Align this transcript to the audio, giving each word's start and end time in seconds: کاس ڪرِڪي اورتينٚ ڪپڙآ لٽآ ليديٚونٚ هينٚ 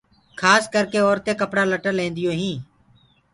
کاس 0.39 0.63
ڪرِڪي 0.73 0.99
اورتينٚ 1.03 1.39
ڪپڙآ 1.41 1.63
لٽآ 1.71 1.91
ليديٚونٚ 1.99 2.39
هينٚ 2.41 2.59